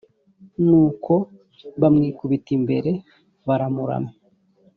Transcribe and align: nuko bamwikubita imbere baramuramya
nuko 0.67 1.13
bamwikubita 1.81 2.49
imbere 2.57 2.91
baramuramya 3.47 4.13